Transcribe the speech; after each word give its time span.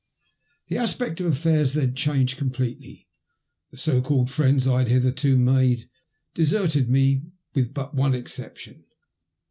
The 0.65 0.77
aspect 0.79 1.19
of 1.19 1.31
afiEiairs 1.31 1.75
then 1.75 1.93
changed 1.93 2.35
completely. 2.39 3.07
The 3.69 3.77
so 3.77 4.01
called 4.01 4.31
friends 4.31 4.65
I 4.67 4.79
had 4.79 4.87
hitherto 4.87 5.37
made 5.37 5.91
deserted 6.33 6.89
me 6.89 7.27
with 7.53 7.71
but 7.75 7.93
one 7.93 8.15
exception. 8.15 8.85